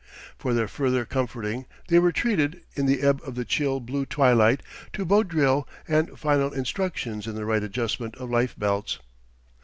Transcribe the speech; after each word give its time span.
For 0.35 0.55
their 0.55 0.67
further 0.67 1.05
comforting 1.05 1.67
they 1.87 1.99
were 1.99 2.11
treated, 2.11 2.61
in 2.75 2.87
the 2.87 3.01
ebb 3.03 3.21
of 3.23 3.35
the 3.35 3.45
chill 3.45 3.79
blue 3.79 4.03
twilight, 4.07 4.63
to 4.93 5.05
boat 5.05 5.27
drill 5.27 5.67
and 5.87 6.17
final 6.17 6.51
instructions 6.51 7.27
in 7.27 7.35
the 7.35 7.45
right 7.45 7.61
adjustment 7.61 8.15
of 8.15 8.31
life 8.31 8.55
belts. 8.57 8.97